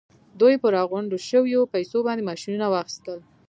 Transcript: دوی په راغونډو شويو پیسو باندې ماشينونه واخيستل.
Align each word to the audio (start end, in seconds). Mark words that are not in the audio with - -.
دوی 0.39 0.55
په 0.63 0.67
راغونډو 0.75 1.17
شويو 1.29 1.69
پیسو 1.73 1.97
باندې 2.07 2.27
ماشينونه 2.29 2.65
واخيستل. 2.69 3.19